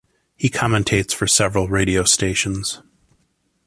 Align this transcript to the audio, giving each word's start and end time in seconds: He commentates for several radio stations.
He 0.35 0.49
commentates 0.49 1.13
for 1.13 1.27
several 1.27 1.67
radio 1.67 2.05
stations. 2.05 2.81